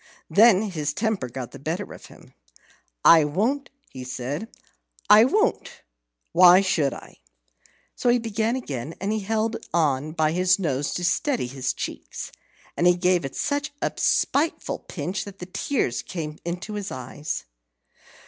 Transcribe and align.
Then 0.31 0.63
his 0.71 0.95
temper 0.95 1.29
got 1.29 1.51
the 1.51 1.59
better 1.59 1.93
of 1.93 2.07
him. 2.07 2.33
"I 3.05 3.23
won't," 3.23 3.69
he 3.91 4.03
said, 4.03 4.47
"I 5.11 5.25
won't; 5.25 5.83
why 6.31 6.61
should 6.61 6.91
I?" 6.91 7.17
So 7.95 8.09
he 8.09 8.17
began 8.17 8.55
again. 8.55 8.95
He 8.99 9.19
held 9.19 9.57
on 9.75 10.13
by 10.13 10.31
his 10.31 10.57
nose 10.57 10.95
to 10.95 11.03
steady 11.05 11.45
his 11.45 11.71
cheeks, 11.71 12.31
and 12.75 12.87
he 12.87 12.95
gave 12.95 13.23
it 13.25 13.35
such 13.35 13.73
a 13.79 13.91
spiteful 13.97 14.79
pinch 14.79 15.23
that 15.25 15.37
the 15.37 15.45
tears 15.45 16.01
came 16.01 16.39
into 16.43 16.73
his 16.73 16.91
eyes. 16.91 17.45